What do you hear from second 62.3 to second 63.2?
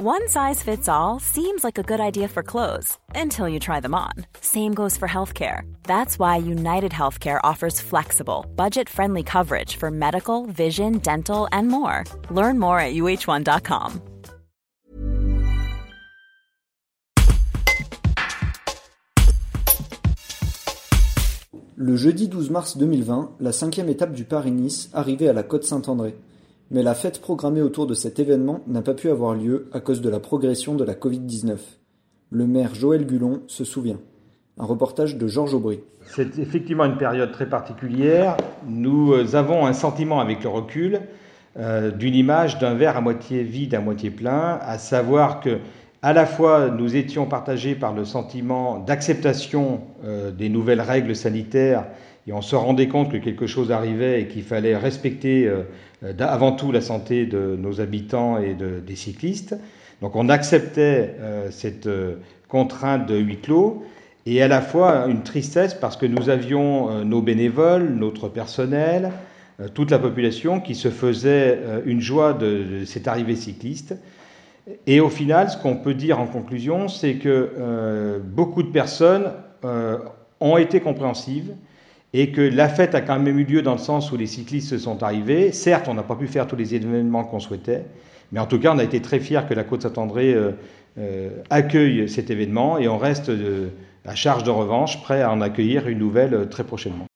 contrainte de